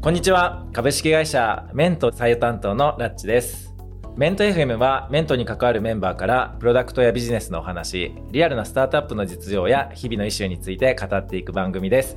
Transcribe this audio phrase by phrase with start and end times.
[0.00, 0.64] こんにちは。
[0.72, 3.74] 株式会社メント採用担当のラッチです。
[4.16, 12.16] メント FM はメントに関わるメンバーからプロダクトやビジネスのお話、リアルなスタートアップの実情や日々のイシューについて語っていく番組です。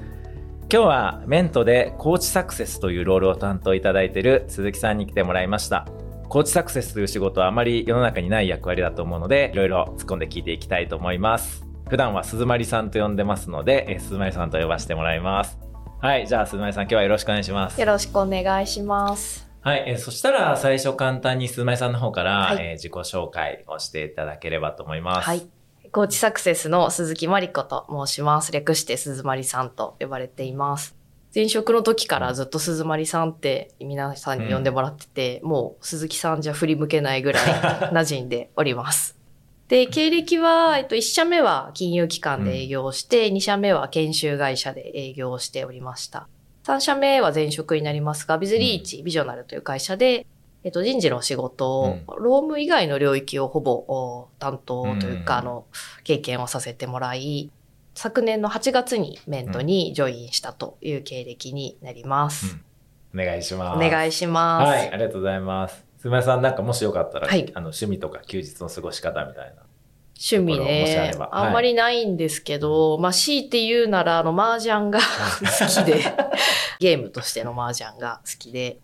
[0.71, 5.87] 今日はメントでコーチサクセスというロールを担当いただいている鈴木さんに来てもらいました。
[6.29, 11.65] コーチサクセスという仕事はあまり世の中にない役割だと思うので、いろいろ突っ込んで聞いていきたいと思います。
[11.89, 15.70] 普段は鈴まりさんと呼んでますので、鈴まりさんと呼ばせてもらいます。
[16.01, 17.79] はい、じゃあ鈴まりさん今日はよろしくお願いします。
[17.79, 19.47] よろしくお願いします。
[19.61, 25.25] はい、えーそしたら最初簡単に鈴まりさんの方から、はいえー自己紹介をしていただければと思います。
[25.25, 25.47] はい。
[25.91, 28.51] コーチサクセスの鈴木まりこと申します。
[28.51, 30.95] 略して鈴まりさんと呼ばれています。
[31.35, 37.43] 前職の時からずっと鈴まりさんって皆さんに呼んでもらってて、もう鈴木さんじゃ振り向けないぐらい
[37.93, 39.20] 馴染んでおります。
[39.71, 46.27] で、経歴は、えっと、1社目は金融機関で営業して、2社目は研修会社で営業しておりました。
[46.65, 50.27] 3社目は前職になりますが、ビズリーチ、ビジョナルという会社で、
[50.65, 55.65] えっと、人事の仕事を、労務以外の領域をほぼお担当というか、うんあの、
[56.03, 57.49] 経験をさせてもらい、
[57.95, 62.57] 昨年の8月にメントにジョインしたという経歴になります。
[63.15, 63.77] お願いします。
[63.77, 64.69] お願いします。
[64.69, 65.91] はい、ありがとうございます。
[66.01, 69.60] 鈴まりさんなんかもしよかったら、はいあの趣味とか休日の過ごし方みたいな。
[70.23, 71.11] 趣味ね。
[71.31, 74.99] あんまりないんですけど、まあ、強いて言うなら、あの、麻雀が
[75.41, 76.03] 好きで、
[76.79, 78.77] ゲームとしての麻雀が好きで、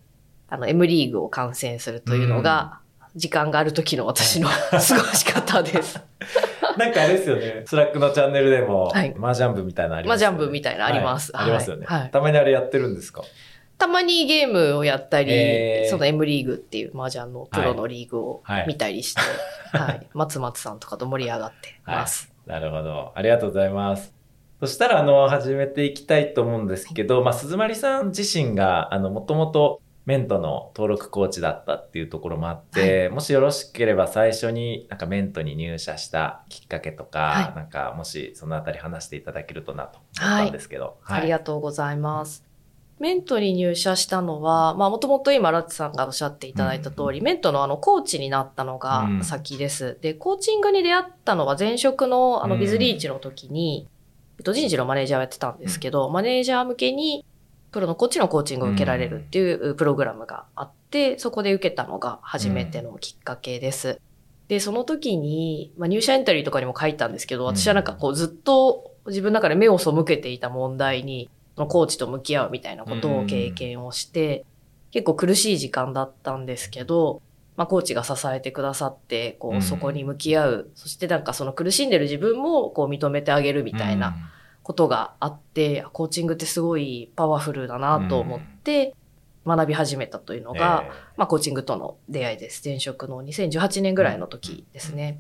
[0.50, 2.80] あの、M リーグを観戦するというのが、
[3.16, 6.00] 時間がある時の私の過ごし方です。
[6.78, 9.16] なんかあれですよね、 Slack のチャンネルでも、はい。
[9.22, 10.36] 麻雀部みたいなのありますよね。
[10.36, 11.32] 麻雀部みたいなのあります。
[11.34, 11.44] はい。
[11.44, 13.24] ありますよね、はいはいたまにあれやってるんですか？
[13.78, 19.22] たまにゲームをやったり、えーその M リーグっていう麻雀のプロのリーグをはい見たりして、
[19.78, 22.34] はい、松松さんとかと盛り上がってます。
[22.46, 23.12] なるほど。
[23.16, 24.14] ありがとうございます。
[24.60, 40.98] そしたら、あの、始めていきたいと思うんですけど、まあ、鈴まりさん自身が、あの、もともとメントの登録コーチだったっていうところもあって、もしよろしければ最初になんかメントに入社したきっかけとか、はいなんかもしそのあたり話していただけるとなと思ったんですけど。
[41.06, 42.46] ありがとうございます。
[43.00, 49.24] メントに入社したのは、まあもともと今ラッツさんがおっしゃっていただいた通り、メントのあのコーチになったのがうん。
[49.24, 49.98] 先です。
[50.02, 52.50] で、コーチングに出会ったのは前職のあうん。
[52.52, 53.88] のビズリーチの時に、
[54.40, 57.24] えっと人事のマネージャーをやってたんですけど、マネージャー向けに
[57.72, 64.00] プロのコーチのコーチングを受けられるっていうプログラムがあって、そこで受けたのが初めてのきっかけです。
[64.48, 74.46] で、その時に、まあ、入社エントリーとかにも書いたんですけど、私はなんかこうずっと自分の中で目を背けていた問題に、そのコーチと向き合うみたいなことを経験をして、
[74.92, 77.22] 結構苦しい時間だったんですけど、
[77.56, 80.72] まあ、コーチが支えてくださって、こうそこに向き合う。
[80.76, 84.16] そしてなんかその苦しんでる自分も、こう、認めてあげるみたいな
[84.62, 88.96] ことがあって、コーチングってすごいパワフルだなと思って、
[89.46, 90.84] 学び始めたというののが、
[91.16, 92.62] まあ、コーチングとの出会いです。
[92.64, 95.20] 前職の2018年ぐらいの時ですね。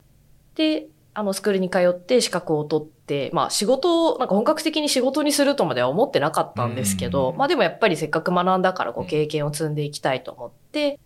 [0.55, 0.87] で、
[1.17, 10.99] あの、スクールに通って資格を取って、まあ、仕事を、なんか本格的に仕事にするとまでは思ってなかったんですけど、うんまあでもやっぱりせっかく学んだから、こう、経験を積んでいきたいと思って、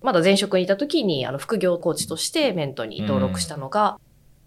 [0.00, 4.00] まだ前職にいた時に、あの、副業コーチとしてメントに登録したのが、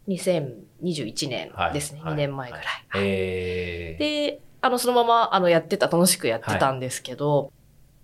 [0.08, 2.02] 2021年ですね。
[2.02, 2.66] はい2年前ぐらい。
[2.96, 7.52] えー、で、あの、そのまま、あの、やってた、楽しくやってたんですけど、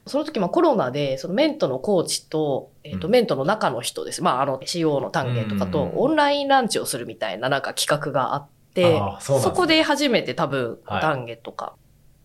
[0.08, 3.12] その時、まあコロナで、そのメントのコーチと、えっ、と、うん。
[3.12, 4.22] メントの中の人です。
[4.22, 9.42] まあ、あの、CO の単元とかとうん、オンラインランチをするみたいな、なんか企画があって、そね。
[9.42, 11.02] そこで初めて多分、はい。
[11.02, 11.76] 単元とか、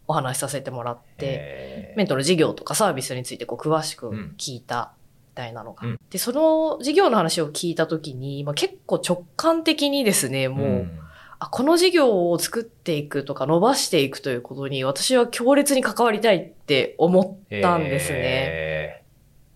[0.09, 1.97] お話しさせてもらって、えー。
[1.97, 4.93] メントの事業とかサービスについてこう詳しく聞いた
[5.33, 5.87] みたいなのが。
[5.87, 6.01] うん。
[6.11, 11.02] で、その事業の話を聞いた時に、まあ、結構直感的にですね、もう、ん
[11.43, 18.19] あ、この事業を作っていくとか伸ばしていくということに私は強烈に関わりたいって思ったんですね。
[18.19, 19.03] え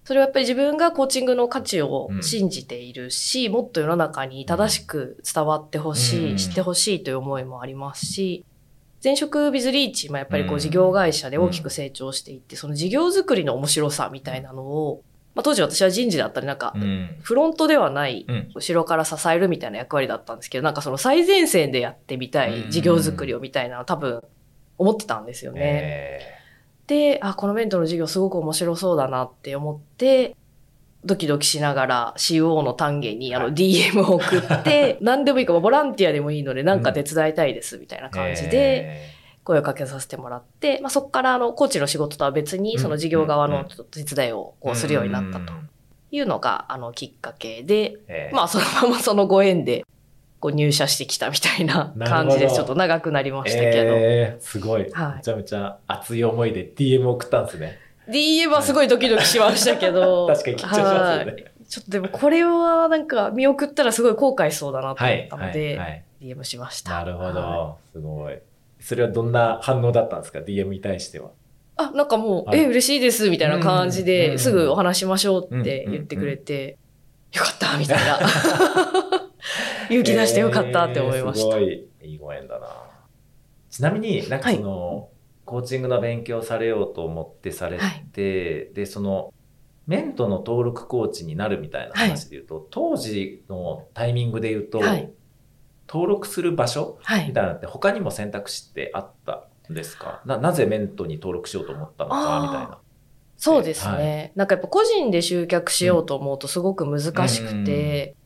[0.05, 2.23] それはやっぱり自分がコーチングの価値をうん。
[2.23, 6.37] 信じているし、もっと世の中に正しく伝わってほしい、うん。
[6.37, 8.45] 知ってほしいという思いもありますし、
[9.03, 10.61] 前職ビズリーチもやっぱりこううん。
[10.61, 15.03] 事業会社で大きく成長していって、その事業作りの面白さみたいなのを、
[15.37, 16.75] まあ、当時私は人事だったりなんか
[17.21, 18.51] フロントではないうん。
[18.55, 22.55] 後ろから支えるみたいな役割だったんですけど、なんかその最前線でやってみたうん。
[22.55, 24.23] い事業作りをみたいなの多分
[24.79, 25.61] 思ってたんですよね。
[25.63, 26.21] え。
[26.87, 30.35] で、あ、このメントの授業すごく面白そうだなって思って、
[31.05, 33.55] ドキドキしながら CO の単元にあのはい。
[33.55, 39.16] DM を送って、 何でもいいか、ボランティアでもいいのでなんか手伝いたいですみたいなー感じでえ
[39.47, 45.53] 声をかけさせてもらって、まあ、そこからあのコーチの仕事とは別にその事業側のちょっと手伝いをこーうするようになったと
[46.11, 49.85] いうのがあのきっかけで、えーまあそのままそのご縁で
[50.41, 52.57] こう入社してきたみたいな感じです。
[52.57, 53.95] ちょっと長くなりましたけど。
[53.95, 57.79] えーすごい、はいめちゃめちゃ熱い思いで DM 送ったんですね。
[58.09, 60.27] DM はすごいドキドキしましたけど。
[60.35, 61.45] 確かに緊張しますよね。
[61.69, 66.93] ちょっとでもこれはなんか見送ったらすごい後悔しそうだなと思ったので、はいはい DM しました。
[66.93, 67.79] なるほはいど。
[67.93, 68.39] すごい。
[68.87, 71.33] それはどんな反応だったんですか ?DM に対しては。
[71.75, 76.79] あ、なんかもう、はいえ、嬉しいです、みたいな感じうんで、うんすぐお話しましょうって言ってくれて、
[77.33, 78.21] よかった、みたいな。
[79.91, 81.59] 勇気出してよかったって思いました。
[81.59, 82.69] えーすごい、いいご縁だな。
[83.71, 85.09] ちなみになんかその、
[85.45, 87.81] コーチングの勉強されようと思ってされ
[88.13, 89.35] て、で、その、
[89.89, 95.11] メントの登録コーチになるみたいな話で言うと、当時のタイミングで言うと、はい
[95.89, 97.33] 登録する場所はいみ。
[97.33, 100.23] たいなのって他にも選択肢ってあったんですか？
[100.25, 102.79] ななぜメントに登録しようと思ったのかみたいな。
[103.39, 104.33] そうですね。
[104.35, 108.17] なんかやっぱ個人で集客しようと思うとすごく難しくて、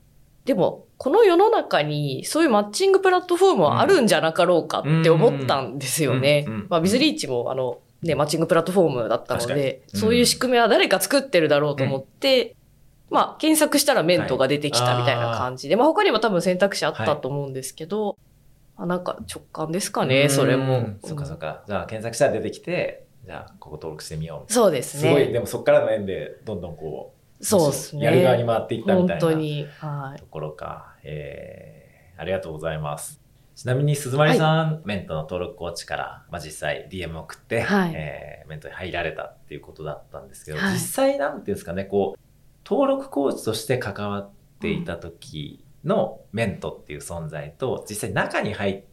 [0.44, 6.66] でも、この世の中にそういうマッチングプラットフォームはあるんじゃなかろうかって思ったんですよねうんうん。
[6.70, 12.56] まあ、ビズリーチもあの、ね、マッチングプラットフォームだったので、うんそういう仕組みは誰か作ってるだろうと思って、
[13.10, 18.16] まあ、検索したらメントが出てきたみたいな感じで、まあ、他にも多分選択肢あったと思うんですけど、
[18.76, 21.00] あなんか直感ですかね、それもうん。
[21.04, 21.64] そっかそっか。
[21.66, 24.52] じゃあ検索したら出てきて、じゃあここ登録してみよう。
[24.52, 25.32] そうですすごい、ね。
[25.32, 28.04] でもそこからの縁でどんどんこう、そうですね。
[28.04, 29.66] やる側に回っていったみ本たいな当に。
[29.78, 30.18] はい。
[30.20, 30.94] ところか。
[31.02, 33.20] えー、ありがとうございます。
[33.56, 42.29] ちなみに鈴丸さん、メントの登録コーチから、まあ、実際 DM 送って、はいえーメントに入られたっていうことだったんですけど、はい実際なんていうんですかね、こう、
[42.64, 44.30] 登録コーチとして関わっ
[44.60, 48.84] ていた時のメントっていう存在と、実際中に入っ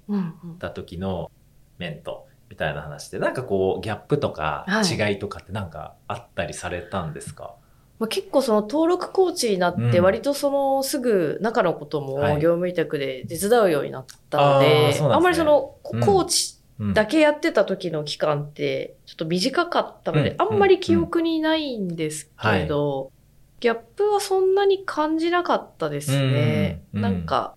[0.59, 1.31] た時の
[1.77, 5.11] メントみたいな話で、なんかこう、ギャップとかはい。
[5.11, 7.55] 違いとかってなんかあったりされたんですか、
[7.99, 10.03] まあ、結構その登録コーチになってうん。
[10.03, 12.33] 割とそのすぐ中のこともはい。
[12.35, 15.09] 業務委託で手伝うようになったので、そうなんですね。
[15.15, 16.93] あんまりそのコーチうん。
[16.93, 20.41] だけやってた時の期間ってちょっと短かったので、うん。
[20.41, 23.11] あんまり記憶にないんですけど、
[23.59, 26.83] ギャップはそんなに感じなかったですね。
[26.93, 27.55] うんなんか、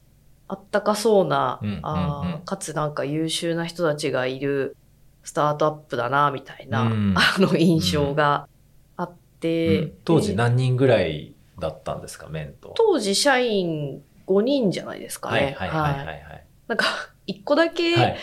[0.49, 2.35] あったかそうな、うんあーうん。
[2.35, 4.76] うんかつなんか優秀な人たちがいる
[5.23, 7.14] スタートアップだな、みたいな、うん。
[7.17, 8.49] あの印象が
[8.97, 9.93] あって、うん。
[10.05, 12.75] 当時で何人ぐらいだったんですか、メント。
[12.76, 15.55] 当時社員5人じゃないですかね。
[15.56, 16.06] はいはいはいはい。
[16.06, 16.47] はい。
[16.69, 16.87] なんか、
[17.26, 18.17] 一個だけ、はい。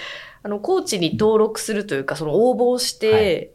[0.43, 3.53] あの、コーチに登録するというか、その応募して、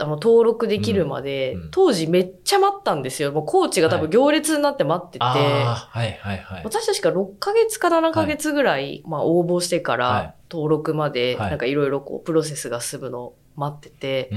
[0.00, 3.32] あの、登録できるまで、うんうん当時めっちゃ待ったんですよ。
[3.32, 6.64] もうコーチが多分行列になって待ってて、ああ、はいはいはい。
[6.64, 14.30] 私確か6ヶ月か7ヶ月ぐらい、まあ応募してかはいら登録まで、はいなんかいろいろこう、プロセスが進むのを待ってて。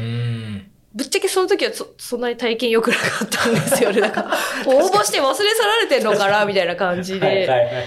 [0.93, 3.99] ぶっちゃけその時はそそんなに体験良くなかったんですよね。
[4.01, 4.27] なんか、
[4.67, 7.25] 応募して忘れ去られてんのかなみたいな感じで。
[7.25, 7.85] はいはいはい。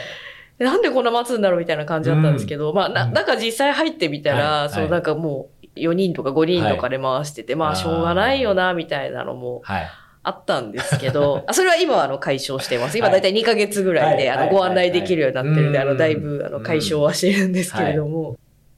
[0.58, 9.86] なんでこんな待つんだろうみたいな感じだったんですけど、まあ、な、うんなんか実際入ってみたら、はいそのなんかもう4人とか5人とかで回してて、まあーあしょうがないよな、みたいなのもはい。
[10.22, 12.98] あったんですけど、 あそれは今はあの解消してます。
[12.98, 18.36] 今はいだいたい2ヶ月ぐらいで、はいあのご案内できるようになってるんで、はいあのだいぶあの解消はしてるんですけれども、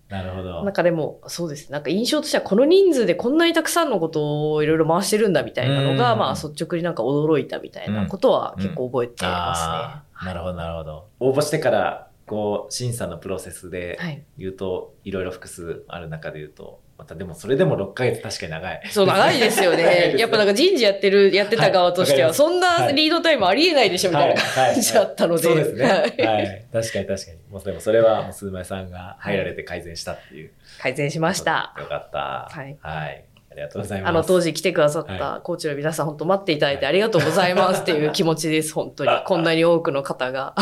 [0.09, 0.65] なるほど。
[0.65, 1.73] なんかでも、そうですね。
[1.73, 11.05] なんか印象としてはこの人数でこんなにたくさんのことをいろいろ回してるんだみたいなのが、うんまあ率直になんか驚いたみたいなことは結構覚えてますああ、なるほどなるほど。
[11.21, 13.71] 応募してから、こう、審査のプロセスね。
[13.71, 14.23] ではい。
[14.39, 18.83] 言うと、いろいろ複数ある中で言うと、またでもそれでも6ヶ月確かに長い。
[18.91, 25.43] そう、長いですよねやっぱなんか人事やってる、やってた側としては、はいそんなリードタイムありえないでしょ、みたいなはい感じだったので。
[25.45, 25.85] そうですね。
[25.85, 26.73] ははいい。
[26.73, 27.39] 確かに確かに。
[27.51, 30.51] もうでもそれは、もう鈴前さんが入られて改善したっていう。
[30.81, 31.73] 改善しました。
[31.79, 32.49] よかった。
[32.51, 32.77] はい。
[32.81, 33.25] はい。
[33.53, 34.11] ありがとうございます。
[34.11, 39.11] あの、当時来てくださっはたコーチの皆さん、本当待っていただいてありがとうございますっていう気持ちです、本当に。
[39.25, 40.57] こんなに多くの方が。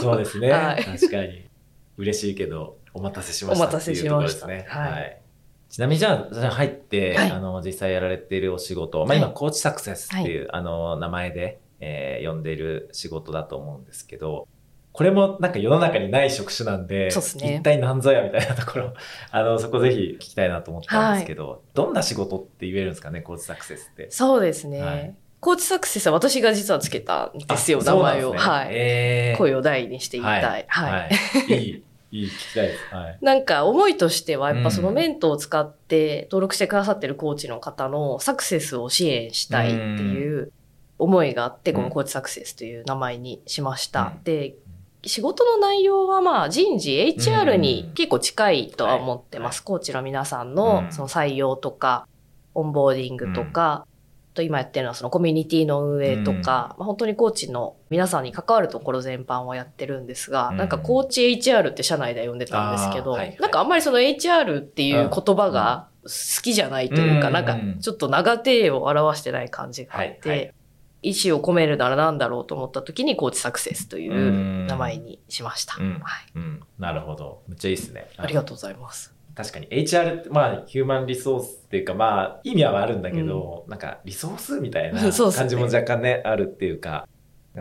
[0.00, 0.50] そうですね。
[0.54, 1.48] はい確かに。
[1.98, 4.46] 嬉しいけど、お待たせしましたお待たせしました。
[4.46, 5.20] はい
[5.70, 14.46] ちなみにじゃあ、入って、はいあの、実際やられているお仕事、まあはい今、コーチサクセスっていう、あの、名前で、えー呼んでいる仕事だと思うんですけど、
[14.92, 18.92] これもなんか世の中にない職種なんで、そうっすね一体何ぞやみたいなところ、
[19.30, 24.10] あの、そこぜひ聞きたいなと思ったんですけど、どんな仕事って言えるんですかね、コーチサクセスって？
[24.10, 24.82] そうですね。
[24.82, 28.34] はいコーチサクセスは私が実はつけたんですよ、あ名前を。
[28.34, 28.68] はい。
[28.72, 30.64] えー声を大にして言いたい。
[30.68, 30.92] はい。
[30.92, 31.08] は
[31.48, 31.64] い。
[31.64, 32.94] いい、いい、聞きたいです。
[32.94, 33.18] はい。
[33.20, 40.52] なんか思いとしては、やっぱそのうんメントを使って登録してくださってるコーチの方のサクセスを支援したいっていう
[40.98, 44.12] 思いがあって、うんこのコーチサクセスという名前にしました。
[44.16, 44.56] うんで、
[45.04, 49.62] 仕事の内容はまあ人事、HR に結構近いとは思ってます。
[49.62, 52.06] コーチの皆さんのうんその採用とか、
[52.54, 53.89] オンボーディングとか、あ
[54.40, 70.54] と今やってるのはそのコミュニティの運営とか、まあ、本当にコーチの皆さんに関わるところ全般をやってるんですが、うんなんかコーチ HR って社内で呼んでたんですけど、はいはいなんかあんまりその HR っていう言葉が好きじゃないというか、うんなんかちょっと長手を表してない感じがあって、はいはい
[71.02, 75.76] 意思を込めるなら何だろうと思った時にコーチサクセスという名前にしました。
[75.80, 76.32] うんはい。
[76.34, 76.62] うん。
[76.78, 77.40] なるほど。
[77.48, 78.10] めっちゃいいですね。
[78.18, 79.14] ありがとうございます。
[79.34, 87.08] 確かに HR って、まあ、ヒューマンリソースっていうか、まあ、意味はあるんだけど、なんか、リソースみたいな 感じも若干ね、あるっていうか、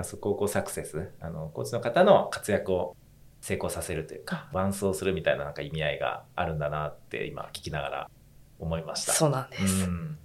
[0.04, 2.96] そこをこうサクセス、あの、コーチの方の活躍を
[3.42, 8.10] 成功させるというか、伴走するみたいななんか意味合いがあるんだなって今聞きながら
[8.60, 9.14] 思いました。
[9.14, 9.86] そうなんです。
[9.86, 10.18] うん。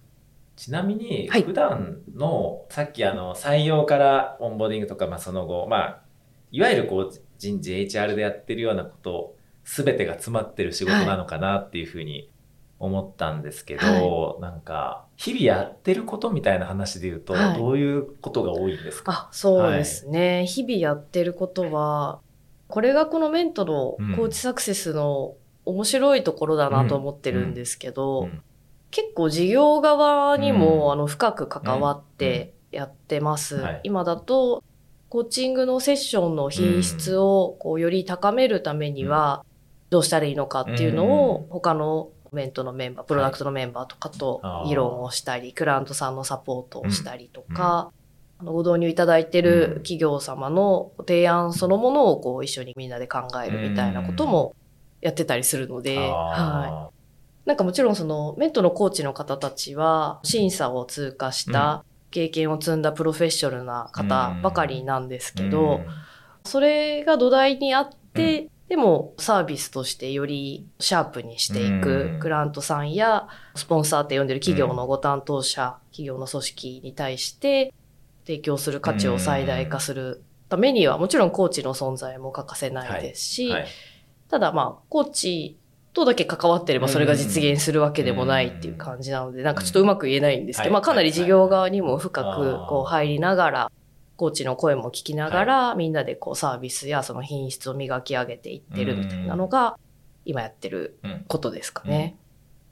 [0.56, 1.42] ちなみに、はい。
[1.42, 6.02] 普段の、さっきあの、採用からオンボーディングとか、まあその後、まあ、
[6.50, 9.33] いわゆるこう、人事 HR でやってるようなこと、
[9.64, 12.30] すべてが詰まってる仕事なのかなっていうふうに
[12.78, 17.58] 思ったんですけど、なんか、日々やってることみたいな話で言うと、はい。
[17.58, 19.12] どういうことが多いんですか？
[19.12, 20.44] あ、そうですね。
[20.46, 22.20] 日々やってることは、
[22.68, 28.42] これがこのメントのコーチサクセスの面白いところだなと思ってるんですけど、うん。
[28.90, 30.92] 結構事業側にも、うん。
[30.92, 33.56] あの深く関わってやってます。
[33.56, 33.80] はい。
[33.84, 34.62] 今だと、
[35.08, 39.44] コーチングのセッションの品質をこうより高めるためには、
[39.90, 44.68] どうしたらいいのかっていうのを、他のメントのメンバー、プロダクトのメンバーとかとはい。
[44.68, 47.90] 議論をしたり、クライアントさんのサポートをしたりとか、
[48.38, 54.56] あのご導入いただいてる企業様の提案そのものをこう一緒にみんなで考えるみたいなことも
[55.00, 56.08] やってたりするので、はい。
[56.08, 56.90] あ
[57.46, 65.86] なんかもちろんそのメントのコーチの方たちは審査を通過した経験を積んだプロフェッショナルな方ばかりなんですーけど、うん。
[66.46, 71.80] それが土台にあって、でもサービスとしてよりシャープにしていうん。
[71.80, 77.72] くクラントさんやスポンサーって呼んでる企業のご担当者、企業の組織に対して
[78.26, 80.22] 提供する価値を最大化する。
[80.48, 83.66] ためにはもちろんコーチの存在も欠かせないですし、はい。
[84.28, 85.58] ただまあ、コーチ
[85.92, 90.72] とだけ関わってればそれが実現するわけでもないっていう感じなので、なんかちょっとうまく言えないんですけど、はい。
[90.72, 93.72] まあかなり事業側にも深はいくこう入りながら、
[94.24, 99.78] コーチの声も聞きながら、みんなでこうサービスやその品質を磨き上げていってるみたいなのが、
[100.24, 102.16] 今やってるうんことですかね。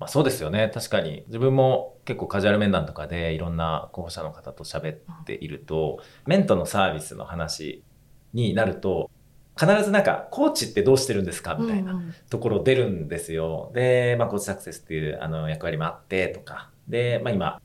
[0.00, 0.70] まあ、そうですよね。
[0.72, 1.24] 確かに。
[1.26, 7.82] 自分も結構カジュアル面談とかでいろんな候補者の方と喋っているとメントのサービスの話
[8.32, 9.10] になると
[9.60, 12.14] 必ずなんかコーチってどうしてるんですかみたいなうん。
[12.30, 13.70] ところ出るんですよ。
[13.74, 16.70] で、まあ、コーチサクセスっていうあの役割もあってとか。
[16.88, 17.60] で、まあ、今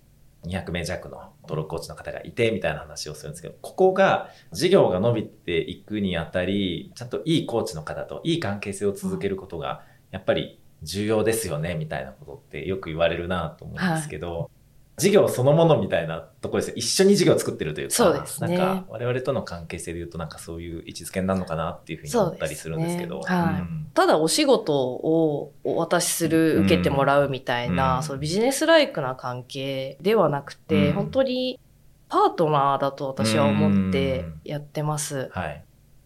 [0.45, 14.51] 200名弱の登録コーチの方がいてみたいな話をするんですけどここが事業が伸びていくにあたりちゃんといいコーチの方といい関係性を続けることがやっぱり重要ですよねみたいなことってよく言われるなと思うんですけど、
[14.97, 16.75] 事業そのものみたいなところですよ。
[16.75, 18.57] 一緒に事業を作ってるというかそうですね。
[18.57, 23.19] なんか我々との関係性で言うとなんかそういう位置づけになるのかなっていうふうに思ったりするんですけど。
[23.19, 23.25] ね。
[23.25, 23.61] はい。
[23.61, 28.03] うんただお仕事をお渡しする、受けてもらうみたいな、うん。
[28.03, 30.93] そのビジネスライクな関係ではなくて、うん。
[30.93, 31.59] 本当に
[32.07, 35.31] パートナーだと私は思ってやってます。
[35.33, 35.63] はい。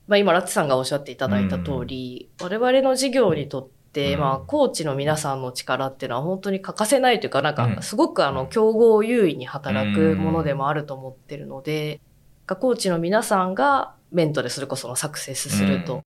[0.07, 4.19] まあ、今、ラッツさんがおっしゃっていただいた通り、我々の事業にとって、うん。
[4.21, 7.75] まあ、コーチの皆さんの力っていうのは本当に欠かせないというか、なんうん。
[7.75, 11.99] か、すごくあの、競合優位に働くものでもあると思ってるので、
[12.47, 16.03] コーチの皆さんがメントでそれこそのサクセスすると、うん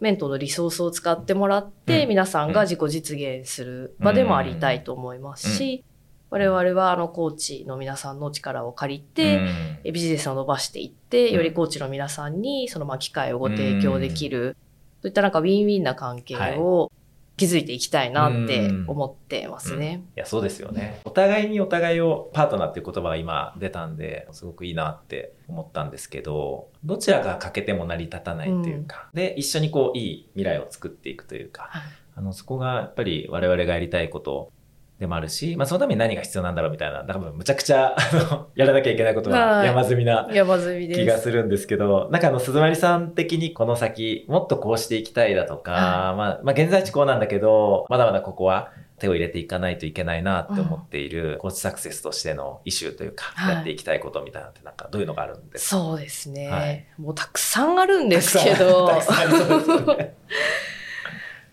[0.00, 2.08] メントのリソースを使ってもらって、うん。
[2.10, 5.84] 皆さんが自己実現する場でもありたいと思いますし、
[6.30, 9.78] 我々はあの、コーチの皆さんの力を借りて、うん。
[9.84, 11.34] えビジネスを伸ばしていって、うん。
[11.34, 14.56] よりコーチの皆さんにそのまあ機会をご提供できる、
[15.02, 16.90] そういったなんかウィンウィンな関係を
[17.38, 20.02] 築いていきたいなって思ってますね。
[20.16, 21.00] いや、そうですよね。
[21.04, 31.82] お互いにお互いをパートナーっていう言葉が今出たんで、すごくいいなって思ったんですけど、どちらが欠けても成り立たないというか、で、一緒にこう、いい未来を作っていくというか、はい。
[32.16, 34.50] あの、そこがやっぱり我々がやりたいこと
[34.98, 39.66] でもあるし、まあそのために何が必要なんだろうみたいな、多分むちゃくちゃ、あの、 やらなきゃいけないことがはい。
[39.66, 41.00] 山積みな山積みです。
[41.00, 45.78] 気がするんですけど、なんかあの、鈴まりさん的にこの先、もっとこうしていきたいだとか、は
[46.16, 53.54] まあ、まあ、現在地こうなんだけど、まだまだここは手を入れていかないといけないなって思っている、コーチサクセスとしてのイシューというか、はい。
[53.54, 55.76] やっていきたいことみたいなのってなんかどういうのがあるんですか？
[55.76, 58.90] そうですね、はいもうたくさんあるんですけど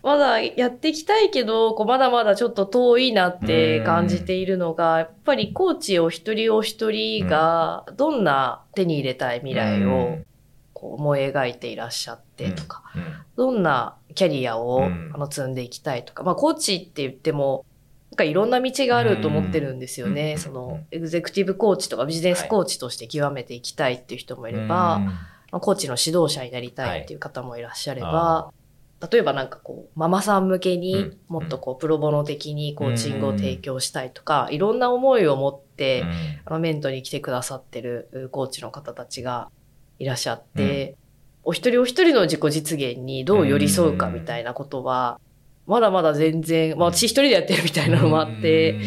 [0.06, 10.18] まだやっていきたいけど、こうまだまだちょっと遠いなって感じているのが、やっぱりコーチお一人お一人がどんな手に入れたい未来を
[10.74, 13.02] こう思い描いていらっしゃってとか、うん。
[13.36, 15.10] どんなキャリアを、うん。
[15.12, 17.66] あの積んでいきたいとか、まあコーチって言っても、
[18.12, 20.34] なんかいろんな道があると思ってるんですよね。
[20.34, 20.38] うん。
[20.38, 24.68] そのエグゼクティブコーチとかビジネスコーチとして極めていきたいっていう人もいれば、うん。
[24.68, 25.04] ま
[25.50, 28.52] あコーチの指導者になりたいっていう方もいらっしゃれば、は
[29.10, 31.18] 例えばなんかこう、ママさん向けにうん。
[31.28, 36.04] もっとこう、プロボノ的にコーチングを提供したいとか、いろんな思いを持って、
[36.44, 39.50] あのメントに来てくださってるうコーチの方たちが
[39.98, 40.96] いらっしゃって、
[41.44, 45.20] お一人お一人の自己実現にどう寄り添うかみたいなことは、
[45.66, 48.80] まだまだ全然、まあ私一人でやってるみたいなのもあって、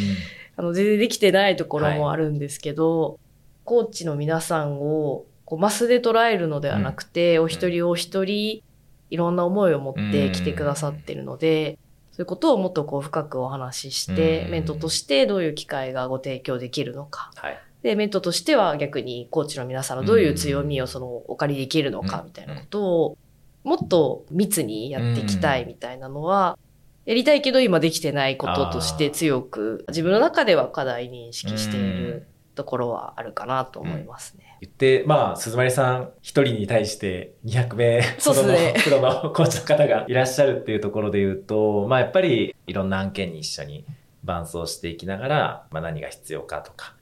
[0.57, 3.19] あの全然できてないところもあるんですけど、
[3.63, 8.63] コーチの皆さんをこうマスで捉えるのではなくて、お一人お一人
[9.09, 11.77] いろんな思いを持って来てくださってるので、
[12.11, 14.51] そういうことをもっとこう深くお話しして、うん。
[14.51, 17.31] メントとしてどういう機会がご提供できるのか。
[17.35, 17.59] はい。
[17.81, 23.17] で、メントとしては逆にコーチの皆さんのどういう強みをそのお借りできるのかうんみたいなことを
[23.63, 26.57] もっと密にやっていきたいみたいなのは、
[27.05, 32.27] やりたいけど今できてないこととして強く自分の中では課題認識している
[32.59, 34.57] ところはあるかなと思いますね。
[34.59, 43.85] 言って、まあ、鈴丸さん一人に対して200名 そうっすねプロのプロのコーチの方がいらっしゃるっていうところで言うと、まあやっぱりいろんな案件に一緒に
[44.25, 46.95] 伴走していきながら、まあ何が必要かとか。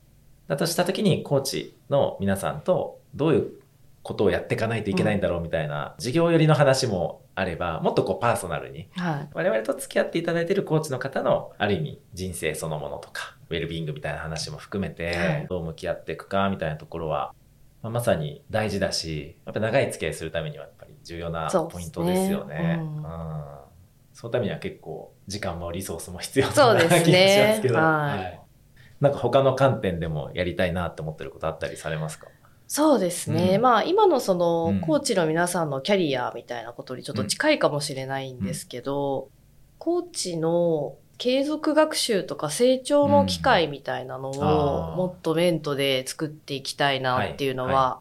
[0.48, 3.52] だとした時にコーチの皆さんとどういう
[4.08, 9.30] ことをやっていかないといけないんだろうみたいな、事業寄りの話もあれば、もっとこうパーソナルにはい。
[9.34, 15.48] 我々と付き合っていただいているコーチの方のある意味人生そのものとかウェルビーイングみたいな話も含めはてい。
[15.50, 17.34] どう向き合っていくかみたいなところは、
[17.84, 22.80] まあ、まさに大事だしやっぱ長い付き合いするためにはやっぱり重要なポイントですよね。
[24.14, 27.00] そのためには結構時間もリソースも必要そうですね。
[27.00, 28.40] な気がしますけど、はい。
[29.00, 32.28] なんか他の観点でもやりたいなって思ってることあったりされますか？
[32.68, 33.56] そうですね。
[33.56, 33.62] うん。
[33.62, 34.82] まあ今のその、うん。
[34.82, 39.30] コーチの皆さんのキャリアみたいなことにちょっと近いかもしれないんですけど、
[39.80, 48.00] コーチの継続学習とか成長の機会みたいなのをもっとメントで作っていきたいなっていうのは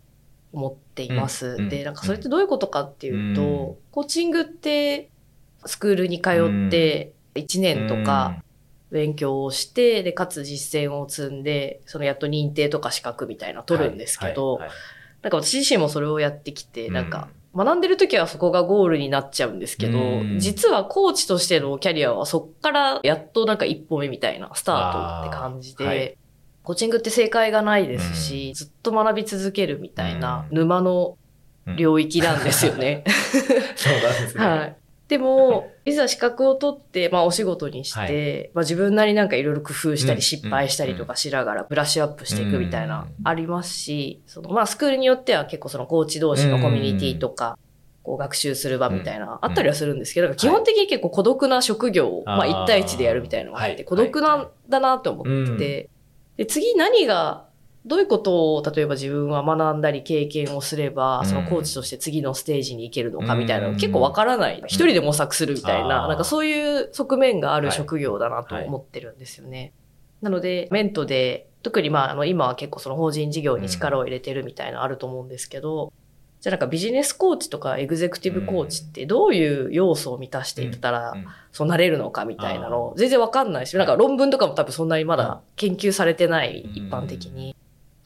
[0.53, 1.57] 思っています。
[1.59, 1.69] うん。
[1.69, 3.77] で、なんかそれってどういうことかっていうと、うん。
[3.93, 5.11] コーチングって
[5.65, 8.43] スクールに通って1年とか
[8.91, 14.69] 勉強をして、で、かつ実践を積んで、そのやっと認定とか資格みたいな取るんですけど、はいはい。
[14.69, 14.79] はい
[15.23, 16.95] なんか私自身もそれをやってきて、うん。
[16.95, 20.39] なんか、学んでる時はそこがゴールになっちゃうんですけど、うん。
[20.39, 26.17] 実はコーチとしてのキャリアはそっからやっとなんか一歩目みたいなスタートって感じで、
[26.63, 31.17] コーチングって正解がないですし、ずっと学び続けるみたいな沼の
[31.77, 33.05] 領域なんですよね。
[33.77, 34.45] そうなんですね。
[34.47, 34.77] はい。
[35.09, 38.51] でも、いざ資格を取って、まあお仕事にして、はい。
[38.55, 40.17] まあ自分なりなんかいろいろ工夫したうん。
[40.17, 43.27] り失敗したりとかしながらブラッシュアップしていくみたいなうん。
[43.27, 47.59] ありますし、そのまあスクールによっては結構そのコーチ同士のコミュニティとか、
[48.03, 53.85] こう学習する場みたいな、あったりはするんですけど、基本的に結構孤独な職業を、まああー1対1でやるみたいなのがあって、はい。
[53.85, 55.91] 孤独なんだなと思ってて、
[56.37, 57.46] で、次何が、
[57.87, 61.27] どういうことを、例えば自分は学んだり経験をすれば、うん。
[61.27, 63.77] そのコーチとして次のステージに行けるのかみたいなのうん。
[63.77, 64.63] 結構わからない。
[64.67, 69.73] 一人で模索するみたいな、なんかそういう側面があるはい職業だなと思ってるんですよね。
[70.21, 75.93] なので、メントで、特にまあ、あの、今は結構その法人事業に力を入れてるみたいなのあると思うんですけど、
[76.41, 81.27] じゃあなんかビジネスコーチとかエグゼクティブコーチってどういう要素を満たしていったらうん。
[81.51, 86.71] そうなれるのかみたいなの全然わかんないし、なんか論文とかも多分そんなにまだ研究されてない、うん。
[86.73, 87.57] 一般的に。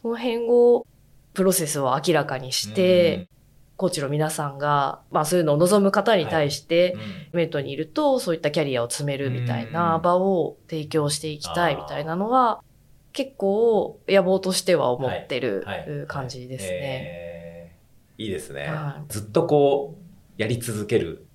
[0.02, 0.86] その辺を、
[1.32, 3.28] プロセスを明らかにして、
[3.76, 6.96] コーチの皆さんが、まあそういうのを望む方に対して、
[7.32, 12.62] メントにいると、そういったキャリアを積めるみたいな場を提供していきたいみたいなのは、
[13.12, 16.70] 結構野望としては思ってる感じですね。
[16.72, 18.24] えー。
[18.24, 19.12] いいですね、はい。
[19.12, 21.26] ずっとこうやり続ける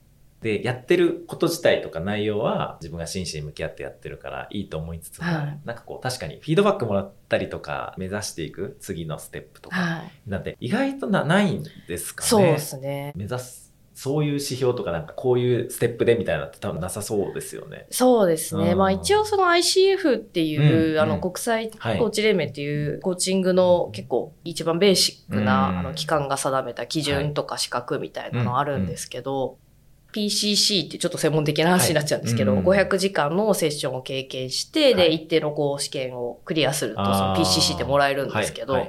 [0.45, 10.11] でやってること自体とか内容は自分が真摯に向き合ってやってるからいいと思いつつも、はいなんかこう確かにフィードバックもらったりとか目指していく次のステップとか、はい。
[10.27, 13.11] なんて意外となないんですかねそうですね。
[13.15, 17.87] 目指すそういう指標とかなんかこういうステップでみたいなのって多分なさそうですよね。
[17.89, 18.73] そうですね。
[18.73, 29.57] うんまあ一応その ICF っていう、うんうんあの国際コはいーチ連盟っていうコーチングの結構一番ベーシックな、うんあの機関が定めた基準とか資格みたいなのあるんですけど、
[30.15, 32.61] PCC ってちょっと専門的な話になっちゃうんですけど、はい。
[32.61, 34.95] うん500時間のセッションを経験して、はい。
[34.95, 38.87] で、一定のこう試験をクリアすると、その PCC ってもらえるんですけど、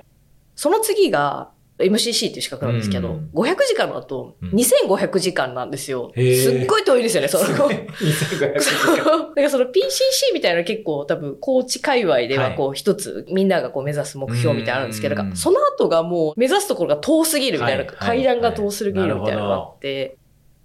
[0.54, 4.50] その次が MCC っていう資格なんですけど、うん500時間だとうん。
[4.50, 6.10] 2500時間なんですよ。
[6.14, 6.42] へー。
[6.42, 7.44] すっごい遠いですよね、その。
[7.44, 8.96] 2500そう。
[8.96, 15.36] だからその PCC みたいな結構多分、コーチ界隈ではこう一つみんながこう目指す目標みたいなのあるんですけど、うん。
[15.36, 17.94] その後がもう目指すところが遠すぎるみたいな、はい。
[17.98, 20.16] 階段が遠すぎるみたいなのがあって、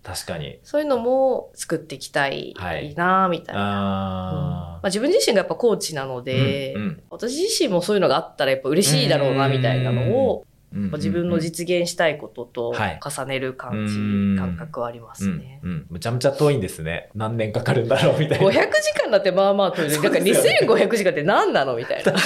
[0.03, 0.59] 確かに。
[0.63, 3.61] そういうのも作っていきたいはいなみたいな。
[3.61, 15.59] うんあまあ、自分自身がやっぱコーチなので、うんうん私自身もそういうのがあったらやっぱ嬉しいだろうなみたいなのをうんうん自分の実現したいこととはい重ねる感じ、うん感覚はありますね。
[15.63, 17.09] うんうんむちゃむちゃ遠いんですね。
[17.13, 18.51] 何年かかるんだろうみたい500な。
[18.53, 19.93] 時間だってまあまあ取る。
[19.93, 21.75] だからそうですよね2500時間って何なの？
[21.75, 22.13] みたいな。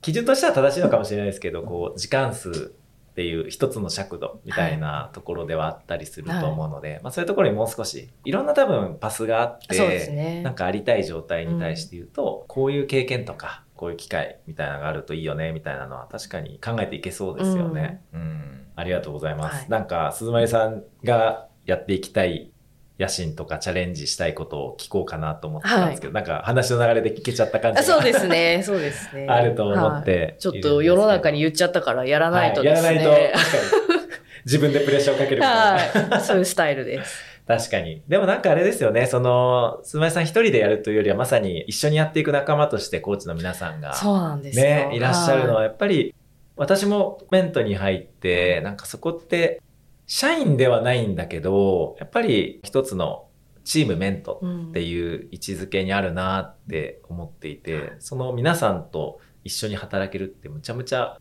[0.00, 2.72] 基準としては正しいのかもしれないですけど、こう、時間数
[3.18, 9.76] っていう一つの尺度みたいなところではあったりすると思うので、まあそういうところにもう少し、いろんな多分パスがあって、
[10.12, 18.04] ねなんかありたい状態に対して言うと、こういう経験とか、こういう機会みたいなのがあるといいよね、みたいなのは確かに考えていけそうですよね。
[18.12, 18.66] うん。
[18.76, 19.56] ありがとうございます。
[19.56, 22.52] はいなんか、鈴丸さんがやっていきたい
[22.98, 28.62] 野心とかチャレンジしたいことを聞こうかなと思ってたんですけど、なんか話の流れで聞けちゃった感じがあそうですね。
[28.66, 29.26] そうですね。
[29.28, 32.88] あると思っはいて、ちょっと世の中に言っちゃったからやらないとですね。
[32.88, 34.08] はい、やらないと、確かに。
[34.44, 36.16] 自分でプレッシャーをかけるみたいな。
[36.16, 36.20] はい。
[36.22, 37.22] そういうスタイルです。
[37.46, 38.02] 確かに。
[38.08, 44.64] でもなんかあれですよね、その、すまやさん一人でやるというよりは、まさに一緒にやっていく仲間としてコーチの皆さんが、そうなんですよ。
[44.64, 46.14] ね、いらっしゃるのはは、やっぱり、
[46.56, 49.62] 私もメントに入って、なんかそこって、
[50.08, 53.26] 社員ではないんだけど、やっぱり一つの
[53.62, 61.18] チームメントうんっていう位置づけにあるなって思っていて、その皆さんと一緒に働けるってむちゃむちゃ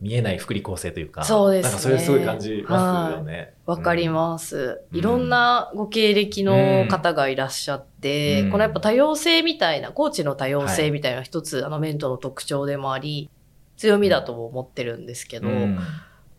[0.00, 1.70] 見えない福利厚生というか、そうですね。
[1.70, 3.54] なんかそれすごい感じますよね。
[3.66, 4.10] わかりす。
[4.10, 4.82] ます。
[4.92, 4.98] うん。
[4.98, 8.50] いろんなご経歴の方がいらっしゃって、うん。
[8.50, 13.30] このやっぱ多様性みたいな、コーチの多様性みたいな一つ、あのメントの特徴でもあり、
[13.76, 15.78] 強みだとも思ってるんですけど、うん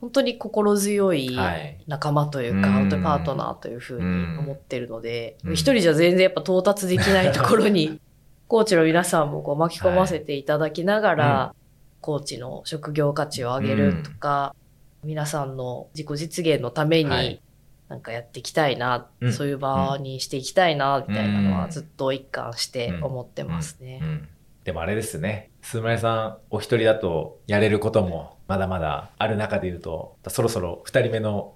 [0.06, 1.80] 本当に心強いはい。
[1.88, 2.74] 仲間というか、うん。
[2.74, 5.54] 本当にパートナーというふうに思ってるので、うん。
[5.54, 8.00] 一人じゃ全然やっぱ到達できないところに、
[8.48, 11.56] コーチの皆さんもこう巻き込ませていただきながら、
[12.02, 14.56] コーチの職業価値を上げるとか、
[15.04, 17.30] 皆さんの自己実現のためはい。
[17.30, 17.42] に、
[17.90, 19.34] なんかやっていきたいな、うん。
[19.34, 21.58] そういう場にしていきたいな、みたいなのうん。
[21.58, 24.02] はずっと一貫して思ってますね。
[24.04, 24.28] うん。
[24.66, 25.50] でもあれですね。
[25.64, 31.54] すまやさん、お一人だとやれることもまだまだある中で言うと、そろそろ二人目の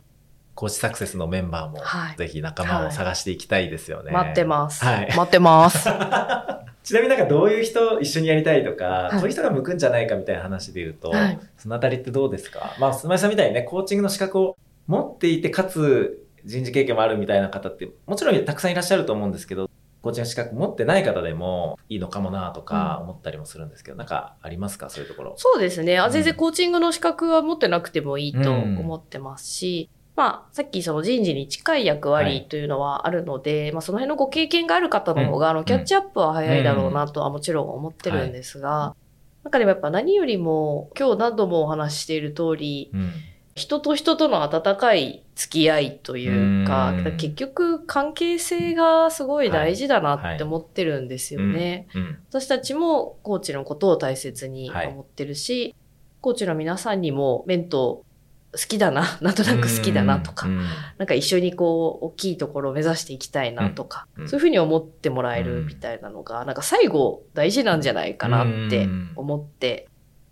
[0.55, 4.11] コーチサクセスのメンバーも、はいぜひ仲間を探していきたいですよね。
[4.11, 4.83] 待ってます。
[4.83, 5.83] はい待ってます。
[6.83, 12.75] ちなみになんかどういう人一緒にやりたいとか、はいこういう人が向くんじゃないかみたいな話で言うと、はいそのあたりってどうですか？
[12.79, 19.68] まあ、すまやさんみたいにね、コーチングの資格を持っていて、かつ人事経験もあるみたいな方って、もちろんたくさんいらっしゃると思うんですけど、
[20.01, 24.89] コーチング資格持ってない方でもいいのかもなとか思ったりもするんですけど、なんかありますか？
[24.89, 25.33] そういうところ。
[25.37, 25.99] そうですね。
[25.99, 26.11] あ、うん。
[26.11, 38.95] 全然コーチングの資格は持ってなくてもいいと思ってますし、まあ、さっきその人事に近い役割というのはあるので、まあその辺のご経験がある方の方が、あの、キャッチアップは早いだろうなとはもちろん思ってるんですが、
[39.43, 43.11] なんかでもやっぱ何よりも、今日何度もお話ししている通り、うん。
[43.59, 47.17] 人と人との温かい付き合いというか、うん。
[47.17, 51.87] 結局関係性がすごい大事だなって思ってるんですよね。
[51.93, 52.17] うん。
[52.29, 55.75] 私たちもコーチのことを大切に思ってるし、
[56.21, 58.05] コーチの皆さんにもメント
[58.53, 60.65] 好きだな、なんとなく好きだなとか、うん
[60.97, 64.23] なんか一緒にこう、大きいところを目指していきたいなとか、うん。
[64.23, 64.29] うん。
[64.29, 69.89] そういうふうに思ってもらえるみたいなのが、なんか最後大事なんじゃないかなって思って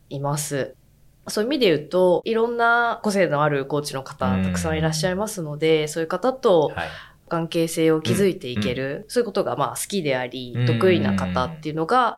[0.10, 0.77] います。
[1.30, 4.44] そういう意味で言うと、いろんな個性のあるコーチの方、うん。
[4.44, 6.88] たくさんいらっしゃいますので、そういう方とはい。
[7.30, 12.18] 関係性を築いていける、そういうことがまあ好きでありうん、得意な方っていうのが、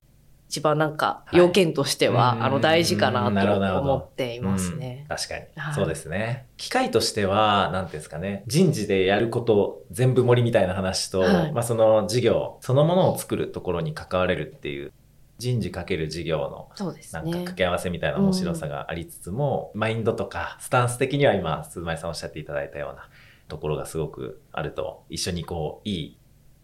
[0.49, 5.05] 一番なんかはい要件としては、うんあの大事かなと思っていますね。
[5.09, 5.15] うん。
[5.15, 5.73] 確かに、はい。
[5.75, 6.47] そうですね。
[6.57, 11.51] 機会としては、なんていうんですかね、人事でやること全部盛りみたいな話と、はい。
[11.53, 14.91] まあその事業そのものを作るところに関われるっていう、
[15.39, 17.33] 人事かける事業のそうですなんかね。
[17.37, 23.09] 掛け合わせみたいな面白さがありつつも、マインドとかスタンス的には今、鈴前さんおっしゃっていただいたような
[23.47, 26.17] ところがすごくあると、一緒にこう、いい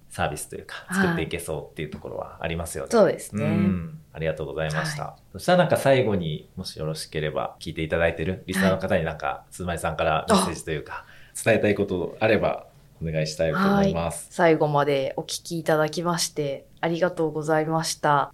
[0.09, 2.89] サービスというか、作っていけそうっていうところはありますよね。
[2.91, 3.45] そうですね。
[3.45, 3.99] うん。
[4.13, 5.17] ありがとうございました。
[5.31, 11.05] そしたらなんか最後にもしよろしければ聞いていただいてるリスナーの方になんか、鈴前さんからメッセージというか、
[11.43, 12.67] 伝えたいことあれば
[13.01, 14.27] お願いしたいと思います。
[14.31, 18.33] 最後までお聞きいただきまして、ありがとうございました。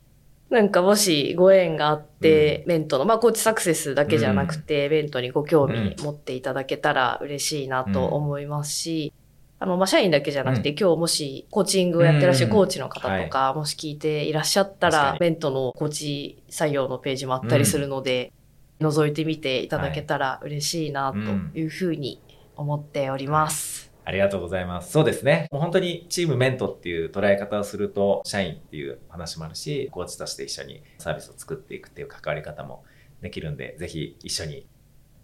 [0.52, 9.14] なんかもしご縁があって、メントの、まあコーチサクセスだけじゃなくて、メントにご興味持っていただけたら嬉しいなと思いますし、
[9.60, 18.34] あの、まあ社員だけじゃなくて、今日もしコーチングをやってらっしゃるコーチの方とか、もし聞いていらっしゃったらに、メントのコーチ採用のページもあったりするので、
[18.82, 21.18] 覗いてみていただけたら嬉しいなと
[21.58, 22.20] いうふうに
[22.58, 23.90] 思っております。
[24.04, 24.92] ありがとうございます。
[24.92, 25.48] そうですね。
[25.52, 32.84] もう本当にチームメントっていう捉え方をすると、社員っていう話もあるし、コーチとして一緒にサービスを作っていくっていう関わり方も
[33.22, 34.68] できるんで、ぜひ一緒に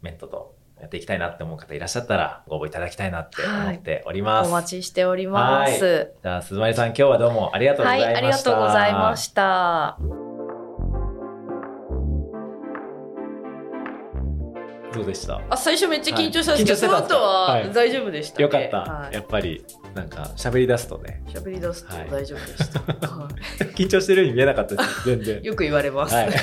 [0.02, 4.50] メントとやっていきたいなって思う方いらっしゃったら、ご応募いただきたいなって思っております。
[4.50, 6.14] お待ちしております。
[6.22, 8.18] じゃあ、鈴丸さん、今日はどうもありがとうござはいい、ました。
[8.18, 10.27] ありがとうございました。
[14.98, 18.44] どうでしたあ最初めっちゃ緊張したんですけど、その後ははい大丈夫でしたね。
[18.44, 19.64] よかった、はいやっぱり
[19.96, 22.80] なんか喋り出すとね喋り出すと大丈夫でした。
[23.08, 23.28] は
[23.76, 26.16] 緊張してるように見えなかったです全然い よく言われます。
[26.16, 26.30] はい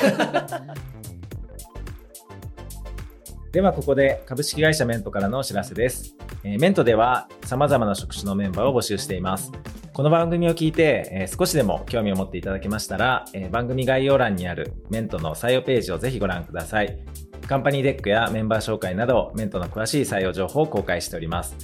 [3.53, 6.17] ではここで株式会社メントからのお知らせです。
[6.43, 9.53] えーメントでは様々な職種のメンバーを募集しています。
[9.93, 16.99] この番組を聞いて、えー少しでも興味を持っていただけましたら、えー番組概要欄にあるメントの採用ページをぜひご覧ください。
[17.46, 21.57] カンパニーデックやメンバー紹介など、メントの詳しい採用情報を公開しております。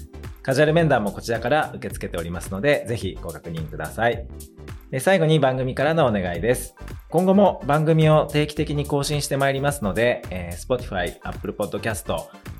[0.42, 4.26] カジュアル面談もこちらから受け付けておりますので、ぜひご確認ください。
[4.90, 6.74] で最後に番組からのお願いです。
[7.10, 12.12] 今後も番組を定期的に更新してまいりますので、えー Spotify、Apple Podcast、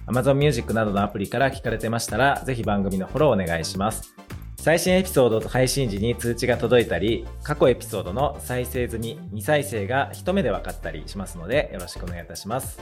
[0.06, 4.14] Amazon Music などのアプリから聞かれてましたら、ぜひ番組のフォローお願いします。
[4.60, 12.78] 最新エピソードと配信時に通知が届いたり、過去エピソードの再生済み、未再生が一目で分かったりしますので、よろしくお願いいたします。